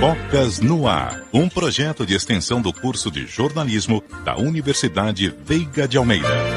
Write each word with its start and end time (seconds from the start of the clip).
Focas 0.00 0.60
no 0.60 0.86
Ar, 0.86 1.22
um 1.32 1.48
projeto 1.48 2.04
de 2.04 2.14
extensão 2.14 2.60
do 2.60 2.70
curso 2.70 3.10
de 3.10 3.26
jornalismo 3.26 4.04
da 4.24 4.36
Universidade 4.36 5.34
Veiga 5.44 5.88
de 5.88 5.96
Almeida. 5.96 6.55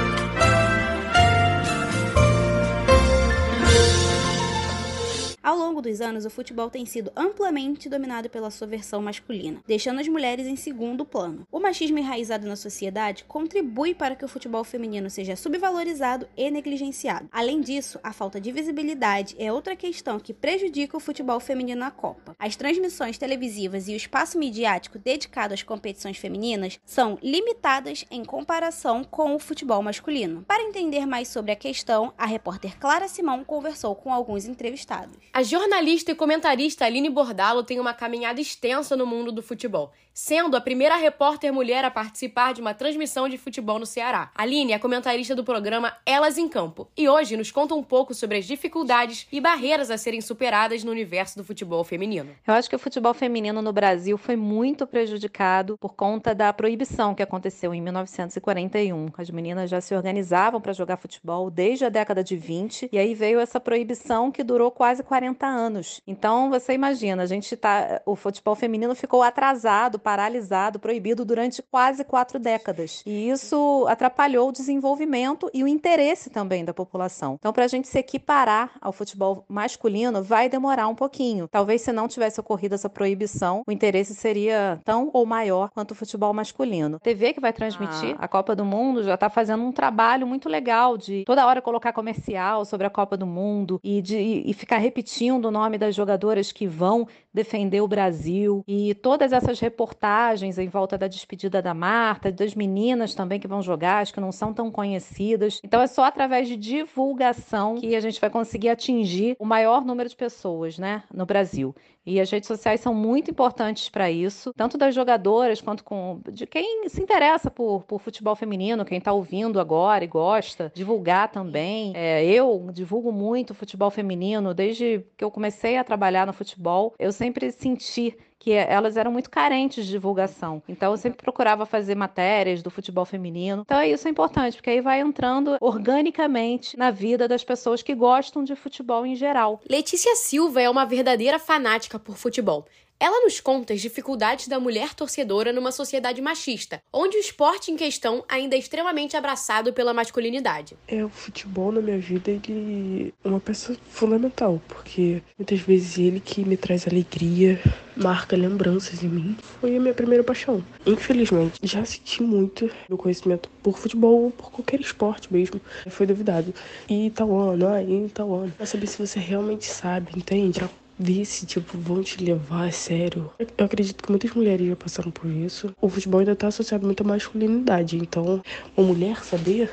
Longo 5.57 5.81
dos 5.81 6.01
anos, 6.01 6.25
o 6.25 6.29
futebol 6.29 6.69
tem 6.69 6.85
sido 6.85 7.12
amplamente 7.15 7.89
dominado 7.89 8.29
pela 8.29 8.51
sua 8.51 8.67
versão 8.67 9.01
masculina, 9.01 9.62
deixando 9.67 9.99
as 9.99 10.07
mulheres 10.07 10.47
em 10.47 10.56
segundo 10.56 11.06
plano. 11.06 11.47
O 11.51 11.60
machismo 11.60 11.97
enraizado 11.97 12.47
na 12.47 12.56
sociedade 12.56 13.24
contribui 13.25 13.93
para 13.93 14.15
que 14.15 14.25
o 14.25 14.28
futebol 14.28 14.63
feminino 14.63 15.10
seja 15.10 15.35
subvalorizado 15.35 16.27
e 16.35 16.49
negligenciado. 16.52 17.30
Além 17.31 17.62
disso, 17.62 17.99
a 18.03 18.12
falta 18.12 18.39
de 18.39 18.52
visibilidade 18.52 19.35
é 19.39 19.52
outra 19.52 19.75
questão 19.75 20.20
que 20.20 20.34
prejudica 20.34 20.98
o 20.98 20.99
futebol 20.99 21.39
feminino 21.39 21.79
na 21.79 21.91
Copa. 21.91 22.35
As 22.38 22.55
transmissões 22.55 23.17
televisivas 23.17 23.88
e 23.88 23.93
o 23.93 23.95
espaço 23.95 24.38
midiático 24.38 24.99
dedicado 24.99 25.53
às 25.53 25.63
competições 25.63 26.17
femininas 26.17 26.79
são 26.85 27.17
limitadas 27.21 28.05
em 28.11 28.23
comparação 28.23 29.03
com 29.03 29.35
o 29.35 29.39
futebol 29.39 29.81
masculino. 29.81 30.43
Para 30.47 30.63
entender 30.63 31.05
mais 31.05 31.27
sobre 31.27 31.52
a 31.52 31.55
questão, 31.55 32.13
a 32.17 32.25
repórter 32.25 32.77
Clara 32.79 33.07
Simão 33.07 33.43
conversou 33.43 33.95
com 33.95 34.13
alguns 34.13 34.45
entrevistados. 34.45 35.17
A 35.39 35.41
jornalista 35.41 36.11
e 36.11 36.16
comentarista 36.16 36.84
Aline 36.84 37.09
Bordalo 37.09 37.63
tem 37.63 37.79
uma 37.79 37.93
caminhada 37.93 38.41
extensa 38.41 38.98
no 38.98 39.05
mundo 39.05 39.31
do 39.31 39.41
futebol, 39.41 39.93
sendo 40.13 40.57
a 40.57 40.59
primeira 40.59 40.98
repórter 40.98 41.53
mulher 41.53 41.85
a 41.85 41.89
participar 41.89 42.53
de 42.53 42.59
uma 42.59 42.73
transmissão 42.73 43.29
de 43.29 43.38
futebol 43.38 43.79
no 43.79 43.85
Ceará. 43.85 44.31
Aline 44.35 44.73
é 44.73 44.77
comentarista 44.77 45.34
do 45.34 45.45
programa 45.45 45.95
Elas 46.05 46.38
em 46.38 46.49
Campo 46.49 46.89
e 46.98 47.07
hoje 47.07 47.38
nos 47.38 47.52
conta 47.52 47.73
um 47.73 47.81
pouco 47.81 48.13
sobre 48.13 48.38
as 48.38 48.45
dificuldades 48.45 49.27
e 49.31 49.39
barreiras 49.39 49.89
a 49.89 49.98
serem 49.98 50.20
superadas 50.20 50.84
no 50.84 50.91
universo 50.91 51.38
do 51.38 51.43
futebol 51.45 51.85
feminino. 51.85 52.35
Eu 52.45 52.53
acho 52.53 52.70
que 52.70 52.76
o 52.76 52.79
futebol 52.79 53.13
feminino 53.13 53.62
no 53.62 53.71
Brasil 53.71 54.17
foi 54.17 54.35
muito 54.35 54.85
prejudicado 54.85 55.77
por 55.77 55.93
conta 55.93 56.35
da 56.35 56.51
proibição 56.51 57.15
que 57.15 57.23
aconteceu 57.23 57.73
em 57.73 57.82
1941. 57.82 59.07
As 59.17 59.29
meninas 59.29 59.70
já 59.70 59.79
se 59.79 59.95
organizavam 59.95 60.60
para 60.60 60.73
jogar 60.73 60.98
futebol 60.98 61.49
desde 61.49 61.85
a 61.85 61.90
década 61.90 62.21
de 62.21 62.35
20 62.35 62.90
e 62.91 62.98
aí 62.98 63.15
veio 63.15 63.40
essa 63.40 63.57
proibição 63.57 64.34
que 64.34 64.44
durou 64.44 64.70
quase 64.70 65.02
40 65.02 65.29
anos 65.40 65.80
anos. 65.80 66.02
Então 66.06 66.50
você 66.50 66.74
imagina, 66.74 67.24
a 67.24 67.26
gente 67.26 67.56
tá, 67.56 68.02
o 68.06 68.16
futebol 68.16 68.56
feminino 68.56 68.94
ficou 68.96 69.22
atrasado, 69.22 70.00
paralisado, 70.00 70.80
proibido 70.80 71.24
durante 71.24 71.62
quase 71.62 72.04
quatro 72.04 72.40
décadas. 72.40 73.04
E 73.06 73.30
isso 73.30 73.86
atrapalhou 73.88 74.50
o 74.50 74.52
desenvolvimento 74.52 75.50
e 75.54 75.64
o 75.64 75.68
interesse 75.68 76.30
também 76.30 76.66
da 76.66 76.74
população. 76.74 77.36
Então, 77.40 77.54
para 77.54 77.66
a 77.66 77.68
gente 77.68 77.88
se 77.88 78.00
equiparar 78.00 78.72
ao 78.82 78.92
futebol 78.92 79.46
masculino, 79.48 80.24
vai 80.24 80.50
demorar 80.50 80.88
um 80.88 80.96
pouquinho. 80.96 81.48
Talvez 81.48 81.82
se 81.82 81.92
não 81.92 82.08
tivesse 82.08 82.40
ocorrido 82.40 82.76
essa 82.76 82.90
proibição, 82.90 83.64
o 83.68 83.72
interesse 83.72 84.16
seria 84.16 84.80
tão 84.84 85.10
ou 85.14 85.26
maior 85.26 85.70
quanto 85.70 85.92
o 85.92 85.96
futebol 85.96 86.34
masculino. 86.34 86.98
A 86.98 87.00
TV 87.00 87.34
que 87.34 87.40
vai 87.40 87.54
transmitir 87.54 88.16
ah. 88.18 88.26
a 88.26 88.28
Copa 88.28 88.56
do 88.56 88.66
Mundo 88.66 89.04
já 89.04 89.14
está 89.14 89.30
fazendo 89.30 89.64
um 89.64 89.72
trabalho 89.72 90.26
muito 90.26 90.50
legal 90.50 90.98
de 90.98 91.24
toda 91.26 91.46
hora 91.46 91.62
colocar 91.62 91.94
comercial 91.94 92.66
sobre 92.66 92.88
a 92.88 92.90
Copa 92.90 93.16
do 93.16 93.26
Mundo 93.26 93.80
e 93.84 94.02
de 94.02 94.18
e 94.20 94.54
ficar 94.54 94.78
repetindo 94.78 95.19
o 95.28 95.52
nome 95.52 95.78
das 95.78 95.94
jogadoras 95.94 96.52
que 96.52 96.66
vão 96.66 97.08
defender 97.34 97.81
o 97.81 97.88
Brasil 97.88 98.64
e 98.67 98.95
todas 98.95 99.34
essas 99.34 99.59
reportagens 99.59 100.58
em 100.58 100.67
volta 100.67 100.98
da 100.98 101.08
despedida 101.08 101.61
da 101.61 101.73
Marta, 101.73 102.31
das 102.31 102.56
meninas 102.56 103.14
também 103.14 103.39
que 103.39 103.48
vão 103.48 103.61
jogar, 103.61 104.00
as 104.00 104.11
que 104.11 104.20
não 104.20 104.31
são 104.31 104.53
tão 104.53 104.72
conhecidas. 104.72 105.59
Então 105.64 105.81
é 105.81 105.88
só 105.88 106.06
através 106.06 106.48
de 106.48 106.56
divulgação 106.56 107.76
que 107.76 107.95
a 107.95 108.00
gente 108.00 108.20
vai 108.20 108.30
conseguir 108.30 108.70
atingir 108.70 109.36
o 109.38 109.45
maior 109.45 109.84
número 109.84 110.09
de 110.09 110.16
pessoas, 110.16 110.78
né, 110.78 111.03
no 111.14 111.26
Brasil. 111.26 111.76
E 112.10 112.20
as 112.20 112.32
redes 112.32 112.48
sociais 112.48 112.82
são 112.82 112.92
muito 112.92 113.30
importantes 113.30 113.88
para 113.88 114.10
isso, 114.10 114.52
tanto 114.58 114.80
das 114.80 114.96
jogadoras 114.96 115.62
quanto 115.62 115.84
com, 115.84 116.20
de 116.32 116.48
quem 116.48 116.90
se 116.90 117.00
interessa 117.00 117.52
por, 117.52 117.84
por 117.84 118.02
futebol 118.02 118.36
feminino, 118.36 118.84
quem 118.84 118.98
está 118.98 119.14
ouvindo 119.14 119.60
agora 119.60 120.04
e 120.04 120.08
gosta, 120.08 120.72
divulgar 120.73 121.32
também. 121.32 121.94
É, 121.95 122.26
eu 122.26 122.67
divulgo 122.73 123.11
muito 123.11 123.54
futebol 123.54 123.92
feminino 123.92 124.56
desde 124.56 125.06
que 125.16 125.23
eu 125.23 125.30
comecei 125.30 125.78
a 125.78 125.83
trabalhar 125.83 126.26
no 126.26 126.33
futebol. 126.33 126.95
Eu 126.98 127.11
sempre 127.11 127.52
senti 127.52 128.17
que 128.39 128.53
elas 128.53 128.95
eram 128.95 129.11
muito 129.11 129.29
carentes 129.29 129.85
de 129.85 129.91
divulgação. 129.91 130.63
Então 130.67 130.94
eu 130.94 130.97
sempre 130.97 131.22
procurava 131.22 131.66
fazer 131.66 131.94
matérias 131.94 132.63
do 132.63 132.72
futebol 132.72 133.05
feminino. 133.05 133.63
Então 133.66 133.83
isso 133.83 134.07
é 134.07 134.11
importante, 134.11 134.55
porque 134.55 134.69
aí 134.69 134.81
vai 134.81 135.01
entrando 135.01 135.57
organicamente 135.59 136.77
na 136.77 136.89
vida 136.89 137.27
das 137.27 137.44
pessoas 137.44 137.83
que 137.83 137.94
gostam 137.94 138.44
de 138.44 138.55
futebol 138.55 139.05
em 139.05 139.16
geral. 139.16 139.59
Letícia 139.69 140.16
Silva 140.16 140.61
é 140.61 140.69
uma 140.69 140.85
verdadeira 140.85 141.38
fanática 141.38 142.00
por 142.00 142.16
futebol. 142.16 142.66
Ela 143.01 143.23
nos 143.23 143.39
conta 143.39 143.73
as 143.73 143.79
dificuldades 143.79 144.49
da 144.49 144.59
mulher 144.59 144.93
torcedora 144.93 145.53
numa 145.53 145.71
sociedade 145.71 146.21
machista, 146.21 146.81
onde 146.91 147.15
o 147.15 147.19
esporte 147.21 147.71
em 147.71 147.77
questão 147.77 148.25
ainda 148.27 148.57
é 148.57 148.59
extremamente 148.59 149.15
abraçado 149.15 149.71
pela 149.71 149.93
masculinidade. 149.93 150.75
É, 150.85 151.05
o 151.05 151.07
futebol 151.07 151.71
na 151.71 151.79
minha 151.79 151.97
vida, 151.97 152.29
ele 152.29 153.13
é 153.23 153.27
uma 153.29 153.39
peça 153.39 153.77
fundamental, 153.89 154.61
porque 154.67 155.21
muitas 155.38 155.61
vezes 155.61 155.97
ele 155.97 156.19
que 156.19 156.43
me 156.43 156.57
traz 156.57 156.85
alegria, 156.89 157.57
marca 157.95 158.35
lembranças 158.35 159.01
em 159.01 159.07
mim, 159.07 159.38
foi 159.61 159.77
a 159.77 159.79
minha 159.79 159.93
primeira 159.93 160.23
paixão. 160.23 160.61
Infelizmente, 160.85 161.57
já 161.63 161.85
senti 161.85 162.21
muito 162.21 162.69
meu 162.89 162.97
conhecimento 162.97 163.49
por 163.63 163.77
futebol 163.77 164.23
ou 164.23 164.31
por 164.31 164.51
qualquer 164.51 164.81
esporte 164.81 165.31
mesmo. 165.31 165.61
Foi 165.89 166.05
duvidado. 166.05 166.53
E 166.89 167.09
tal 167.11 167.33
ano, 167.39 167.65
e 167.79 168.09
tal 168.09 168.33
ano. 168.33 168.51
Pra 168.57 168.65
saber 168.65 168.88
se 168.88 168.97
você 168.97 169.19
realmente 169.19 169.67
sabe, 169.67 170.11
entende? 170.17 170.59
Ver 170.99 171.25
se, 171.25 171.45
tipo, 171.45 171.77
vão 171.77 172.03
te 172.03 172.21
levar 172.23 172.67
a 172.67 172.71
sério. 172.71 173.31
Eu 173.57 173.65
acredito 173.65 174.03
que 174.03 174.09
muitas 174.09 174.31
mulheres 174.33 174.67
já 174.67 174.75
passaram 174.75 175.11
por 175.11 175.29
isso. 175.31 175.71
O 175.81 175.87
futebol 175.87 176.19
ainda 176.19 176.35
tá 176.35 176.47
associado 176.47 176.85
muito 176.85 177.01
à 177.01 177.07
masculinidade, 177.07 177.97
então, 177.97 178.41
uma 178.75 178.87
mulher 178.87 179.23
saber 179.23 179.71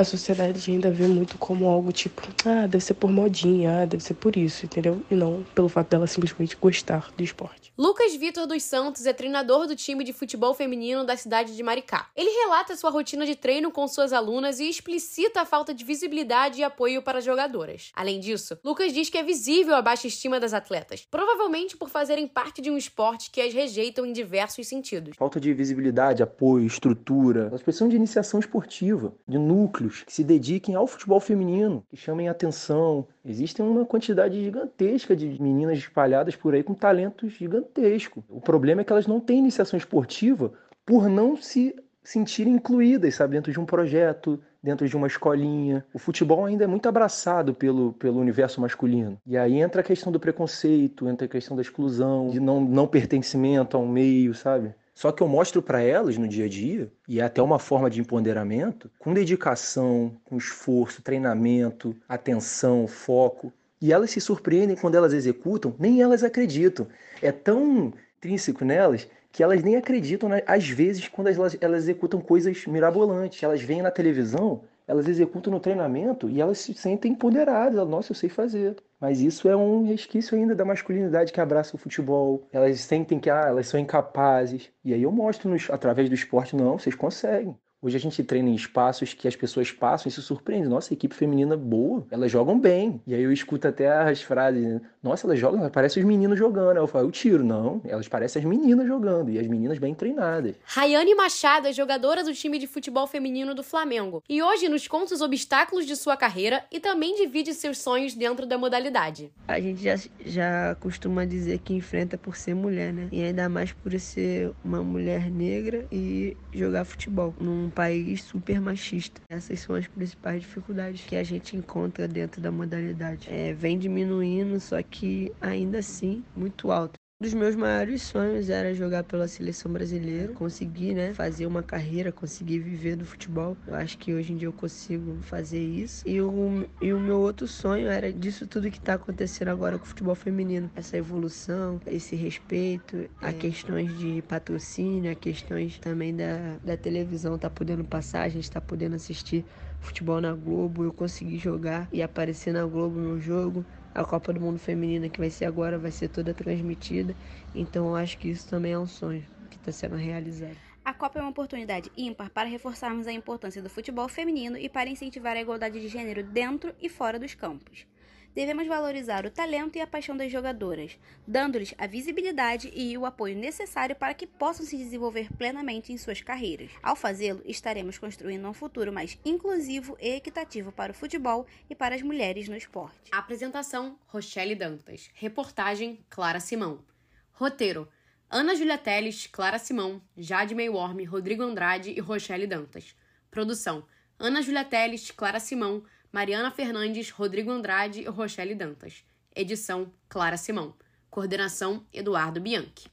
a 0.00 0.04
sociedade 0.04 0.70
ainda 0.70 0.90
vê 0.90 1.06
muito 1.06 1.36
como 1.36 1.68
algo 1.68 1.92
tipo, 1.92 2.22
ah, 2.46 2.66
deve 2.66 2.82
ser 2.82 2.94
por 2.94 3.10
modinha, 3.10 3.82
ah, 3.82 3.84
deve 3.84 4.02
ser 4.02 4.14
por 4.14 4.34
isso, 4.34 4.64
entendeu? 4.64 5.02
E 5.10 5.14
não 5.14 5.44
pelo 5.54 5.68
fato 5.68 5.90
dela 5.90 6.06
simplesmente 6.06 6.56
gostar 6.56 7.10
do 7.14 7.22
esporte. 7.22 7.70
Lucas 7.76 8.14
Vitor 8.14 8.46
dos 8.46 8.62
Santos 8.62 9.04
é 9.04 9.12
treinador 9.12 9.66
do 9.66 9.76
time 9.76 10.02
de 10.02 10.14
futebol 10.14 10.54
feminino 10.54 11.04
da 11.04 11.16
cidade 11.16 11.54
de 11.54 11.62
Maricá. 11.62 12.08
Ele 12.16 12.30
relata 12.30 12.76
sua 12.76 12.90
rotina 12.90 13.26
de 13.26 13.36
treino 13.36 13.70
com 13.70 13.86
suas 13.86 14.12
alunas 14.12 14.58
e 14.58 14.70
explicita 14.70 15.42
a 15.42 15.44
falta 15.44 15.74
de 15.74 15.84
visibilidade 15.84 16.60
e 16.60 16.64
apoio 16.64 17.02
para 17.02 17.20
jogadoras. 17.20 17.90
Além 17.94 18.20
disso, 18.20 18.58
Lucas 18.64 18.94
diz 18.94 19.10
que 19.10 19.18
é 19.18 19.22
visível 19.22 19.74
a 19.74 19.82
baixa 19.82 20.06
estima 20.06 20.40
das 20.40 20.54
atletas, 20.54 21.06
provavelmente 21.10 21.76
por 21.76 21.90
fazerem 21.90 22.26
parte 22.26 22.62
de 22.62 22.70
um 22.70 22.76
esporte 22.76 23.30
que 23.30 23.40
as 23.40 23.52
rejeitam 23.52 24.06
em 24.06 24.12
diversos 24.12 24.66
sentidos. 24.66 25.14
Falta 25.18 25.38
de 25.38 25.52
visibilidade, 25.52 26.22
apoio, 26.22 26.66
estrutura. 26.66 27.48
Elas 27.48 27.62
precisam 27.62 27.88
de 27.88 27.96
iniciação 27.96 28.40
esportiva, 28.40 29.12
de 29.28 29.36
núcleo 29.36 29.89
que 30.02 30.12
se 30.12 30.24
dediquem 30.24 30.74
ao 30.74 30.86
futebol 30.86 31.20
feminino, 31.20 31.84
que 31.88 31.96
chamem 31.96 32.28
atenção. 32.28 33.06
Existem 33.24 33.64
uma 33.64 33.84
quantidade 33.84 34.42
gigantesca 34.42 35.14
de 35.14 35.40
meninas 35.40 35.78
espalhadas 35.78 36.36
por 36.36 36.54
aí 36.54 36.62
com 36.62 36.74
talentos 36.74 37.32
gigantescos. 37.32 38.22
O 38.28 38.40
problema 38.40 38.80
é 38.80 38.84
que 38.84 38.92
elas 38.92 39.06
não 39.06 39.20
têm 39.20 39.38
iniciação 39.38 39.76
esportiva 39.76 40.52
por 40.86 41.08
não 41.08 41.36
se 41.36 41.74
sentirem 42.02 42.54
incluídas, 42.54 43.14
sabe, 43.14 43.36
dentro 43.36 43.52
de 43.52 43.60
um 43.60 43.66
projeto, 43.66 44.40
dentro 44.62 44.88
de 44.88 44.96
uma 44.96 45.06
escolinha. 45.06 45.84
O 45.92 45.98
futebol 45.98 46.44
ainda 46.44 46.64
é 46.64 46.66
muito 46.66 46.88
abraçado 46.88 47.54
pelo, 47.54 47.92
pelo 47.94 48.20
universo 48.20 48.60
masculino. 48.60 49.18
E 49.26 49.36
aí 49.36 49.60
entra 49.60 49.80
a 49.80 49.84
questão 49.84 50.12
do 50.12 50.20
preconceito, 50.20 51.08
entra 51.08 51.26
a 51.26 51.28
questão 51.28 51.56
da 51.56 51.62
exclusão, 51.62 52.28
de 52.28 52.40
não, 52.40 52.60
não 52.60 52.86
pertencimento 52.86 53.76
a 53.76 53.80
um 53.80 53.88
meio, 53.88 54.34
sabe? 54.34 54.74
Só 55.00 55.10
que 55.10 55.22
eu 55.22 55.28
mostro 55.28 55.62
para 55.62 55.80
elas 55.80 56.18
no 56.18 56.28
dia 56.28 56.44
a 56.44 56.48
dia, 56.48 56.92
e 57.08 57.20
é 57.20 57.22
até 57.22 57.40
uma 57.40 57.58
forma 57.58 57.88
de 57.88 58.02
empoderamento, 58.02 58.90
com 58.98 59.14
dedicação, 59.14 60.20
com 60.26 60.36
esforço, 60.36 61.00
treinamento, 61.00 61.96
atenção, 62.06 62.86
foco. 62.86 63.50
E 63.80 63.94
elas 63.94 64.10
se 64.10 64.20
surpreendem 64.20 64.76
quando 64.76 64.96
elas 64.96 65.14
executam, 65.14 65.74
nem 65.78 66.02
elas 66.02 66.22
acreditam. 66.22 66.86
É 67.22 67.32
tão 67.32 67.94
intrínseco 68.18 68.62
nelas 68.62 69.08
que 69.32 69.42
elas 69.42 69.62
nem 69.62 69.76
acreditam, 69.76 70.28
às 70.46 70.68
vezes, 70.68 71.08
quando 71.08 71.28
elas, 71.28 71.56
elas 71.62 71.84
executam 71.84 72.20
coisas 72.20 72.66
mirabolantes. 72.66 73.42
Elas 73.42 73.62
veem 73.62 73.80
na 73.80 73.90
televisão, 73.90 74.64
elas 74.90 75.06
executam 75.06 75.52
no 75.52 75.60
treinamento 75.60 76.28
e 76.28 76.40
elas 76.40 76.58
se 76.58 76.74
sentem 76.74 77.12
empoderadas. 77.12 77.78
Elas, 77.78 77.88
Nossa, 77.88 78.10
eu 78.10 78.16
sei 78.16 78.28
fazer. 78.28 78.76
Mas 78.98 79.20
isso 79.20 79.48
é 79.48 79.56
um 79.56 79.86
resquício 79.86 80.36
ainda 80.36 80.54
da 80.54 80.64
masculinidade 80.64 81.32
que 81.32 81.40
abraça 81.40 81.76
o 81.76 81.78
futebol. 81.78 82.48
Elas 82.52 82.80
sentem 82.80 83.20
que 83.20 83.30
ah, 83.30 83.46
elas 83.46 83.68
são 83.68 83.78
incapazes. 83.78 84.70
E 84.84 84.92
aí 84.92 85.02
eu 85.02 85.12
mostro 85.12 85.48
nos, 85.48 85.70
através 85.70 86.08
do 86.08 86.14
esporte, 86.14 86.56
não, 86.56 86.76
vocês 86.78 86.94
conseguem. 86.96 87.56
Hoje 87.82 87.96
a 87.96 88.00
gente 88.00 88.22
treina 88.22 88.50
em 88.50 88.54
espaços 88.54 89.14
que 89.14 89.26
as 89.26 89.34
pessoas 89.34 89.72
passam 89.72 90.10
e 90.10 90.12
se 90.12 90.20
surpreendem. 90.20 90.68
Nossa, 90.68 90.92
equipe 90.92 91.14
feminina 91.14 91.56
boa, 91.56 92.06
elas 92.10 92.30
jogam 92.30 92.60
bem. 92.60 93.00
E 93.06 93.14
aí 93.14 93.22
eu 93.22 93.32
escuto 93.32 93.66
até 93.66 93.90
as 93.90 94.20
frases, 94.20 94.62
né? 94.62 94.82
nossa, 95.02 95.26
elas 95.26 95.38
jogam, 95.38 95.66
parecem 95.70 96.02
os 96.02 96.06
meninos 96.06 96.38
jogando. 96.38 96.76
Aí 96.76 96.82
eu 96.82 96.86
falo, 96.86 97.06
eu 97.06 97.10
tiro. 97.10 97.42
Não, 97.42 97.80
elas 97.86 98.06
parecem 98.06 98.40
as 98.40 98.46
meninas 98.46 98.86
jogando 98.86 99.30
e 99.30 99.38
as 99.38 99.46
meninas 99.46 99.78
bem 99.78 99.94
treinadas. 99.94 100.56
Rayane 100.62 101.14
Machado 101.14 101.68
é 101.68 101.72
jogadora 101.72 102.22
do 102.22 102.34
time 102.34 102.58
de 102.58 102.66
futebol 102.66 103.06
feminino 103.06 103.54
do 103.54 103.62
Flamengo 103.62 104.22
e 104.28 104.42
hoje 104.42 104.68
nos 104.68 104.86
conta 104.86 105.14
os 105.14 105.22
obstáculos 105.22 105.86
de 105.86 105.96
sua 105.96 106.18
carreira 106.18 106.62
e 106.70 106.80
também 106.80 107.14
divide 107.16 107.54
seus 107.54 107.78
sonhos 107.78 108.14
dentro 108.14 108.44
da 108.44 108.58
modalidade. 108.58 109.32
A 109.48 109.58
gente 109.58 109.82
já, 109.82 109.94
já 110.26 110.76
costuma 110.80 111.24
dizer 111.24 111.60
que 111.60 111.72
enfrenta 111.72 112.18
por 112.18 112.36
ser 112.36 112.54
mulher, 112.54 112.92
né? 112.92 113.08
E 113.10 113.22
ainda 113.22 113.48
mais 113.48 113.72
por 113.72 113.98
ser 113.98 114.52
uma 114.62 114.82
mulher 114.82 115.30
negra 115.30 115.86
e 115.90 116.36
jogar 116.52 116.84
futebol 116.84 117.34
num 117.40 117.69
país 117.70 118.22
super 118.22 118.60
machista. 118.60 119.20
Essas 119.28 119.60
são 119.60 119.74
as 119.74 119.86
principais 119.86 120.42
dificuldades 120.42 121.04
que 121.04 121.16
a 121.16 121.22
gente 121.22 121.56
encontra 121.56 122.06
dentro 122.08 122.40
da 122.40 122.50
modalidade. 122.50 123.28
É, 123.30 123.52
vem 123.52 123.78
diminuindo, 123.78 124.58
só 124.60 124.82
que 124.82 125.32
ainda 125.40 125.78
assim 125.78 126.24
muito 126.34 126.70
alto. 126.70 126.94
Um 127.22 127.26
dos 127.26 127.34
meus 127.34 127.54
maiores 127.54 128.00
sonhos 128.00 128.48
era 128.48 128.72
jogar 128.72 129.04
pela 129.04 129.28
seleção 129.28 129.70
brasileira, 129.70 130.32
conseguir, 130.32 130.94
né, 130.94 131.12
fazer 131.12 131.44
uma 131.44 131.62
carreira, 131.62 132.10
conseguir 132.10 132.60
viver 132.60 132.96
do 132.96 133.04
futebol. 133.04 133.54
Eu 133.66 133.74
acho 133.74 133.98
que 133.98 134.14
hoje 134.14 134.32
em 134.32 134.38
dia 134.38 134.48
eu 134.48 134.54
consigo 134.54 135.18
fazer 135.20 135.62
isso. 135.62 136.02
E 136.08 136.18
o, 136.18 136.66
e 136.80 136.94
o 136.94 136.98
meu 136.98 137.20
outro 137.20 137.46
sonho 137.46 137.88
era 137.88 138.10
disso 138.10 138.46
tudo 138.46 138.70
que 138.70 138.78
está 138.78 138.94
acontecendo 138.94 139.48
agora 139.48 139.76
com 139.76 139.84
o 139.84 139.86
futebol 139.86 140.14
feminino, 140.14 140.70
essa 140.74 140.96
evolução, 140.96 141.78
esse 141.86 142.16
respeito, 142.16 143.06
a 143.20 143.28
é. 143.28 143.32
questões 143.34 143.98
de 143.98 144.22
patrocínio, 144.22 145.12
a 145.12 145.14
questões 145.14 145.78
também 145.78 146.16
da, 146.16 146.56
da 146.64 146.74
televisão 146.74 147.36
tá 147.36 147.50
podendo 147.50 147.84
passar, 147.84 148.22
a 148.22 148.30
gente 148.30 148.50
tá 148.50 148.62
podendo 148.62 148.96
assistir 148.96 149.44
futebol 149.80 150.20
na 150.20 150.32
Globo, 150.32 150.84
eu 150.84 150.92
consegui 150.92 151.38
jogar 151.38 151.88
e 151.92 152.02
aparecer 152.02 152.52
na 152.52 152.64
Globo 152.64 152.98
no 153.00 153.20
jogo 153.20 153.64
a 153.94 154.04
Copa 154.04 154.32
do 154.32 154.40
Mundo 154.40 154.58
Feminina 154.58 155.08
que 155.08 155.18
vai 155.18 155.30
ser 155.30 155.46
agora 155.46 155.78
vai 155.78 155.90
ser 155.90 156.08
toda 156.08 156.32
transmitida. 156.32 157.14
Então 157.54 157.88
eu 157.88 157.96
acho 157.96 158.18
que 158.18 158.28
isso 158.28 158.48
também 158.48 158.72
é 158.72 158.78
um 158.78 158.86
sonho 158.86 159.24
que 159.50 159.56
está 159.56 159.72
sendo 159.72 159.96
realizado. 159.96 160.56
A 160.84 160.94
Copa 160.94 161.18
é 161.18 161.22
uma 161.22 161.30
oportunidade 161.30 161.90
ímpar 161.96 162.30
para 162.30 162.48
reforçarmos 162.48 163.06
a 163.06 163.12
importância 163.12 163.62
do 163.62 163.68
futebol 163.68 164.08
feminino 164.08 164.56
e 164.56 164.68
para 164.68 164.88
incentivar 164.88 165.36
a 165.36 165.40
igualdade 165.40 165.80
de 165.80 165.88
gênero 165.88 166.22
dentro 166.22 166.74
e 166.80 166.88
fora 166.88 167.18
dos 167.18 167.34
campos 167.34 167.86
devemos 168.34 168.66
valorizar 168.66 169.26
o 169.26 169.30
talento 169.30 169.76
e 169.76 169.80
a 169.80 169.86
paixão 169.86 170.16
das 170.16 170.30
jogadoras, 170.30 170.98
dando-lhes 171.26 171.74
a 171.78 171.86
visibilidade 171.86 172.70
e 172.74 172.96
o 172.96 173.06
apoio 173.06 173.36
necessário 173.36 173.96
para 173.96 174.14
que 174.14 174.26
possam 174.26 174.64
se 174.64 174.76
desenvolver 174.76 175.32
plenamente 175.36 175.92
em 175.92 175.98
suas 175.98 176.20
carreiras. 176.20 176.70
Ao 176.82 176.96
fazê-lo, 176.96 177.42
estaremos 177.44 177.98
construindo 177.98 178.48
um 178.48 178.52
futuro 178.52 178.92
mais 178.92 179.18
inclusivo 179.24 179.96
e 180.00 180.16
equitativo 180.16 180.72
para 180.72 180.92
o 180.92 180.94
futebol 180.94 181.46
e 181.68 181.74
para 181.74 181.94
as 181.94 182.02
mulheres 182.02 182.48
no 182.48 182.56
esporte. 182.56 183.10
Apresentação: 183.12 183.98
Rochelle 184.06 184.54
Dantas. 184.54 185.10
Reportagem: 185.14 186.04
Clara 186.08 186.40
Simão. 186.40 186.84
Roteiro: 187.32 187.88
Ana 188.28 188.54
Julia 188.54 188.78
Teles, 188.78 189.26
Clara 189.26 189.58
Simão, 189.58 190.00
Jade 190.16 190.54
Mayworm, 190.54 191.04
Rodrigo 191.04 191.42
Andrade 191.42 191.90
e 191.90 191.98
Rochelle 191.98 192.46
Dantas. 192.46 192.94
Produção: 193.30 193.84
Ana 194.18 194.40
Julia 194.42 194.64
Teles, 194.64 195.10
Clara 195.10 195.40
Simão, 195.40 195.82
Mariana 196.12 196.50
Fernandes, 196.50 197.10
Rodrigo 197.10 197.50
Andrade 197.50 198.00
e 198.00 198.08
Rochelle 198.08 198.54
Dantas. 198.54 199.04
Edição 199.34 199.92
Clara 200.08 200.36
Simão. 200.36 200.74
Coordenação 201.08 201.84
Eduardo 201.92 202.40
Bianchi. 202.40 202.88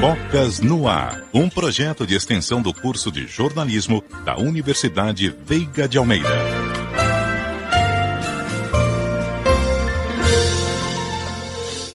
Bocas 0.00 0.60
no 0.60 0.86
Ar, 0.88 1.22
um 1.32 1.48
projeto 1.48 2.06
de 2.06 2.14
extensão 2.14 2.60
do 2.60 2.72
curso 2.74 3.10
de 3.10 3.26
jornalismo 3.26 4.04
da 4.24 4.36
Universidade 4.36 5.28
Veiga 5.28 5.88
de 5.88 5.96
Almeida. 5.96 6.63